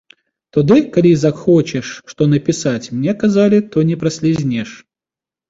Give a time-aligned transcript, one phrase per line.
[0.55, 4.69] Туды калі і захочаш што напісаць, мне казалі, то не праслізнеш.